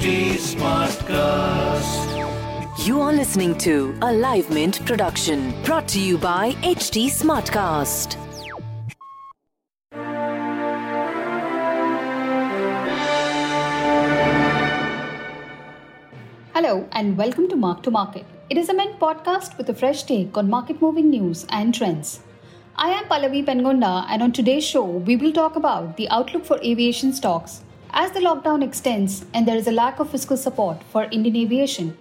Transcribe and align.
HT 0.00 0.40
Smartcast. 0.56 2.08
You 2.86 3.02
are 3.02 3.12
listening 3.12 3.54
to 3.58 3.94
a 4.00 4.10
Live 4.10 4.48
Mint 4.48 4.82
production 4.86 5.52
brought 5.62 5.86
to 5.88 6.00
you 6.00 6.16
by 6.16 6.52
HT 6.62 7.08
Smartcast. 7.16 8.14
Hello 16.54 16.88
and 16.92 17.18
welcome 17.18 17.46
to 17.50 17.56
Mark 17.56 17.82
to 17.82 17.90
Market. 17.90 18.24
It 18.48 18.56
is 18.56 18.70
a 18.70 18.74
Mint 18.74 18.98
podcast 18.98 19.58
with 19.58 19.68
a 19.68 19.74
fresh 19.74 20.04
take 20.04 20.34
on 20.38 20.48
market 20.48 20.80
moving 20.80 21.10
news 21.10 21.44
and 21.50 21.74
trends. 21.74 22.20
I 22.74 22.88
am 22.88 23.04
Pallavi 23.04 23.44
Pengonda, 23.44 24.06
and 24.08 24.22
on 24.22 24.32
today's 24.32 24.64
show, 24.64 24.86
we 24.86 25.16
will 25.16 25.32
talk 25.34 25.56
about 25.56 25.98
the 25.98 26.08
outlook 26.08 26.46
for 26.46 26.58
aviation 26.62 27.12
stocks 27.12 27.64
as 27.92 28.12
the 28.12 28.20
lockdown 28.20 28.62
extends 28.62 29.24
and 29.34 29.46
there 29.46 29.56
is 29.56 29.66
a 29.66 29.72
lack 29.72 29.98
of 29.98 30.10
fiscal 30.10 30.36
support 30.36 30.82
for 30.84 31.04
Indian 31.04 31.36
aviation. 31.36 31.96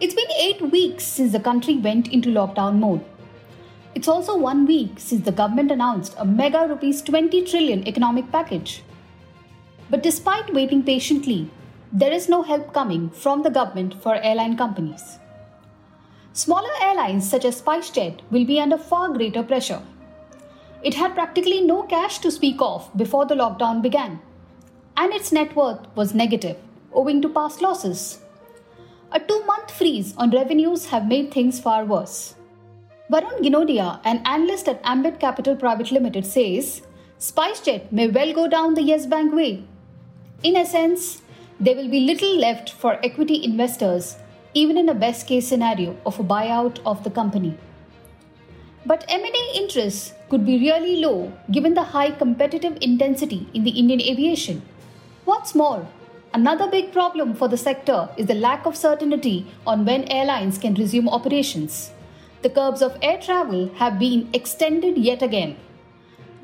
It's 0.00 0.14
been 0.14 0.30
eight 0.38 0.60
weeks 0.60 1.04
since 1.04 1.32
the 1.32 1.40
country 1.40 1.76
went 1.76 2.08
into 2.08 2.30
lockdown 2.30 2.78
mode. 2.78 3.04
It's 3.94 4.08
also 4.08 4.36
one 4.36 4.66
week 4.66 4.98
since 4.98 5.24
the 5.24 5.32
government 5.32 5.70
announced 5.70 6.14
a 6.18 6.24
mega 6.24 6.66
rupees 6.68 7.02
20 7.02 7.44
trillion 7.44 7.86
economic 7.88 8.30
package. 8.30 8.82
But 9.90 10.02
despite 10.02 10.52
waiting 10.52 10.82
patiently, 10.82 11.50
there 11.92 12.12
is 12.12 12.28
no 12.28 12.42
help 12.42 12.72
coming 12.72 13.10
from 13.10 13.42
the 13.42 13.50
government 13.50 13.94
for 14.02 14.16
airline 14.16 14.56
companies. 14.56 15.18
Smaller 16.32 16.74
airlines 16.82 17.28
such 17.28 17.44
as 17.44 17.62
SpiceJet 17.62 18.20
will 18.30 18.44
be 18.44 18.60
under 18.60 18.76
far 18.76 19.08
greater 19.10 19.42
pressure. 19.42 19.82
It 20.82 20.94
had 20.94 21.14
practically 21.14 21.62
no 21.62 21.82
cash 21.84 22.18
to 22.18 22.30
speak 22.30 22.56
of 22.60 22.90
before 22.96 23.24
the 23.24 23.34
lockdown 23.34 23.80
began 23.80 24.20
and 24.96 25.12
its 25.12 25.32
net 25.32 25.54
worth 25.54 25.86
was 25.94 26.14
negative 26.14 26.56
owing 26.92 27.20
to 27.22 27.28
past 27.28 27.60
losses. 27.60 28.20
A 29.12 29.20
two 29.20 29.44
month 29.44 29.70
freeze 29.70 30.14
on 30.16 30.30
revenues 30.30 30.86
have 30.86 31.06
made 31.06 31.32
things 31.32 31.60
far 31.60 31.84
worse. 31.84 32.34
Varun 33.12 33.40
Ginodia, 33.40 34.00
an 34.04 34.22
analyst 34.24 34.68
at 34.68 34.80
Ambit 34.82 35.20
Capital 35.20 35.54
Private 35.54 35.92
Limited, 35.92 36.26
says 36.26 36.82
SpiceJet 37.18 37.92
may 37.92 38.08
well 38.08 38.32
go 38.32 38.48
down 38.48 38.74
the 38.74 38.82
Yes 38.82 39.06
Bank 39.06 39.32
way. 39.34 39.62
In 40.42 40.56
essence, 40.56 41.22
there 41.60 41.76
will 41.76 41.88
be 41.88 42.00
little 42.00 42.36
left 42.36 42.70
for 42.70 42.94
equity 43.04 43.44
investors, 43.44 44.16
even 44.54 44.76
in 44.76 44.88
a 44.88 44.94
best 44.94 45.26
case 45.26 45.46
scenario 45.46 45.96
of 46.04 46.18
a 46.18 46.24
buyout 46.24 46.80
of 46.84 47.04
the 47.04 47.10
company. 47.10 47.56
But 48.84 49.04
M&A 49.08 49.56
interest 49.56 50.14
could 50.28 50.44
be 50.44 50.58
really 50.58 50.96
low 50.96 51.32
given 51.50 51.74
the 51.74 51.82
high 51.82 52.10
competitive 52.10 52.78
intensity 52.80 53.48
in 53.54 53.64
the 53.64 53.70
Indian 53.70 54.00
aviation. 54.00 54.62
What's 55.26 55.56
more, 55.56 55.88
another 56.34 56.68
big 56.70 56.92
problem 56.92 57.34
for 57.34 57.48
the 57.48 57.56
sector 57.56 58.08
is 58.16 58.26
the 58.26 58.34
lack 58.34 58.64
of 58.64 58.76
certainty 58.76 59.44
on 59.66 59.84
when 59.84 60.04
airlines 60.04 60.56
can 60.56 60.74
resume 60.74 61.08
operations. 61.08 61.90
The 62.42 62.50
curbs 62.50 62.80
of 62.80 62.96
air 63.02 63.20
travel 63.20 63.68
have 63.74 63.98
been 63.98 64.28
extended 64.32 64.96
yet 64.96 65.22
again. 65.22 65.56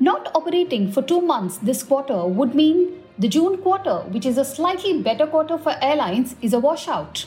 Not 0.01 0.29
operating 0.35 0.91
for 0.91 1.01
two 1.01 1.21
months 1.21 1.59
this 1.59 1.81
quarter 1.81 2.25
would 2.25 2.55
mean 2.55 3.01
the 3.17 3.29
June 3.29 3.55
quarter, 3.59 3.99
which 4.09 4.25
is 4.25 4.37
a 4.37 4.43
slightly 4.43 5.01
better 5.01 5.27
quarter 5.27 5.57
for 5.57 5.77
airlines, 5.81 6.35
is 6.41 6.51
a 6.51 6.59
washout. 6.59 7.25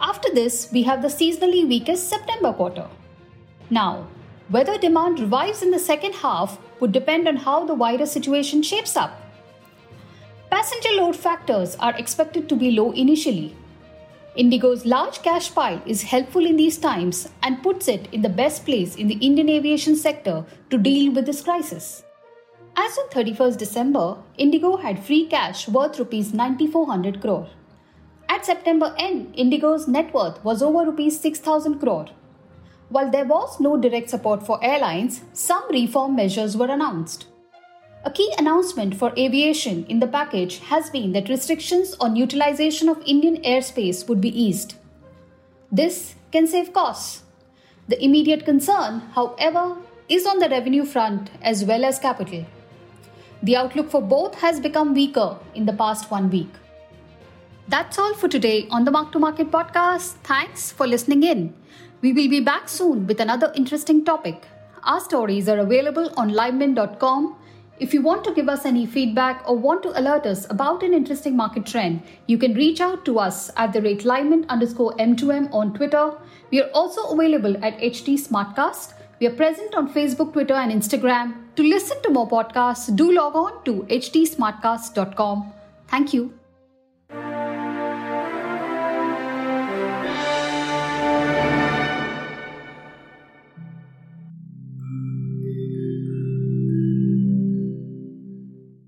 After 0.00 0.34
this, 0.34 0.68
we 0.72 0.82
have 0.82 1.00
the 1.00 1.14
seasonally 1.16 1.64
weakest 1.68 2.08
September 2.08 2.52
quarter. 2.52 2.88
Now, 3.70 4.08
whether 4.48 4.76
demand 4.76 5.20
revives 5.20 5.62
in 5.62 5.70
the 5.70 5.78
second 5.78 6.14
half 6.14 6.58
would 6.80 6.90
depend 6.90 7.28
on 7.28 7.36
how 7.36 7.64
the 7.66 7.76
virus 7.76 8.10
situation 8.10 8.64
shapes 8.64 8.96
up. 8.96 9.27
Passenger 10.58 10.88
load 11.00 11.14
factors 11.14 11.76
are 11.76 11.96
expected 11.98 12.48
to 12.48 12.56
be 12.56 12.72
low 12.72 12.90
initially. 12.90 13.54
Indigo's 14.34 14.84
large 14.84 15.22
cash 15.22 15.54
pile 15.54 15.80
is 15.86 16.02
helpful 16.02 16.44
in 16.44 16.56
these 16.56 16.78
times 16.78 17.28
and 17.44 17.62
puts 17.62 17.86
it 17.86 18.08
in 18.10 18.22
the 18.22 18.28
best 18.28 18.64
place 18.64 18.96
in 18.96 19.06
the 19.06 19.20
Indian 19.28 19.48
aviation 19.48 19.94
sector 19.94 20.44
to 20.70 20.76
deal 20.76 21.12
with 21.12 21.26
this 21.26 21.42
crisis. 21.42 22.02
As 22.76 22.98
of 22.98 23.08
31st 23.10 23.56
December, 23.56 24.16
Indigo 24.36 24.76
had 24.78 24.98
free 25.04 25.26
cash 25.26 25.68
worth 25.68 25.96
rupees 25.96 26.34
9400 26.34 27.20
crore. 27.20 27.48
At 28.28 28.44
September 28.44 28.92
end, 28.98 29.32
Indigo's 29.36 29.86
net 29.86 30.12
worth 30.12 30.42
was 30.42 30.60
over 30.60 30.84
rupees 30.86 31.20
6000 31.20 31.78
crore. 31.78 32.06
While 32.88 33.12
there 33.12 33.26
was 33.26 33.60
no 33.60 33.76
direct 33.76 34.10
support 34.10 34.44
for 34.44 34.58
airlines, 34.60 35.22
some 35.32 35.70
reform 35.70 36.16
measures 36.16 36.56
were 36.56 36.72
announced. 36.78 37.26
A 38.04 38.10
key 38.10 38.32
announcement 38.38 38.94
for 38.94 39.12
aviation 39.18 39.84
in 39.86 39.98
the 39.98 40.06
package 40.06 40.58
has 40.58 40.88
been 40.88 41.12
that 41.12 41.28
restrictions 41.28 41.96
on 41.98 42.14
utilization 42.14 42.88
of 42.88 43.02
Indian 43.04 43.42
airspace 43.42 44.08
would 44.08 44.20
be 44.20 44.40
eased. 44.40 44.74
This 45.72 46.14
can 46.30 46.46
save 46.46 46.72
costs. 46.72 47.24
The 47.88 48.02
immediate 48.02 48.44
concern, 48.44 49.00
however, 49.14 49.76
is 50.08 50.26
on 50.26 50.38
the 50.38 50.48
revenue 50.48 50.84
front 50.84 51.30
as 51.42 51.64
well 51.64 51.84
as 51.84 51.98
capital. 51.98 52.46
The 53.42 53.56
outlook 53.56 53.90
for 53.90 54.00
both 54.00 54.36
has 54.36 54.60
become 54.60 54.94
weaker 54.94 55.36
in 55.54 55.66
the 55.66 55.72
past 55.72 56.10
one 56.10 56.30
week. 56.30 56.50
That's 57.66 57.98
all 57.98 58.14
for 58.14 58.28
today 58.28 58.68
on 58.70 58.84
the 58.84 58.92
Mark 58.92 59.10
to 59.12 59.18
Market 59.18 59.50
podcast. 59.50 60.14
Thanks 60.22 60.70
for 60.70 60.86
listening 60.86 61.24
in. 61.24 61.52
We 62.00 62.12
will 62.12 62.28
be 62.28 62.40
back 62.40 62.68
soon 62.68 63.06
with 63.08 63.20
another 63.20 63.52
interesting 63.56 64.04
topic. 64.04 64.46
Our 64.84 65.00
stories 65.00 65.48
are 65.48 65.58
available 65.58 66.12
on 66.16 66.30
livemint.com 66.30 67.36
if 67.80 67.94
you 67.94 68.02
want 68.02 68.24
to 68.24 68.34
give 68.34 68.48
us 68.48 68.64
any 68.66 68.86
feedback 68.86 69.42
or 69.48 69.56
want 69.56 69.82
to 69.84 69.98
alert 69.98 70.26
us 70.26 70.46
about 70.50 70.82
an 70.82 70.92
interesting 70.92 71.36
market 71.36 71.66
trend, 71.66 72.02
you 72.26 72.36
can 72.38 72.54
reach 72.54 72.80
out 72.80 73.04
to 73.04 73.18
us 73.18 73.50
at 73.56 73.72
the 73.72 73.82
rate 73.82 74.00
Livemint 74.00 74.48
underscore 74.48 74.94
M2M 74.96 75.52
on 75.52 75.74
Twitter. 75.74 76.12
We 76.50 76.62
are 76.62 76.70
also 76.70 77.02
available 77.10 77.56
at 77.64 77.78
HT 77.78 78.14
Smartcast. 78.26 78.94
We 79.20 79.26
are 79.26 79.34
present 79.34 79.74
on 79.74 79.92
Facebook, 79.92 80.32
Twitter, 80.32 80.54
and 80.54 80.72
Instagram. 80.72 81.34
To 81.56 81.62
listen 81.62 82.02
to 82.02 82.10
more 82.10 82.28
podcasts, 82.28 82.94
do 82.94 83.12
log 83.12 83.36
on 83.36 83.64
to 83.64 83.84
htsmartcast.com. 83.88 85.52
Thank 85.88 86.14
you. 86.14 86.32